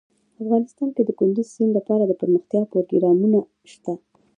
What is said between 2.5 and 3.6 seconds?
پروګرامونه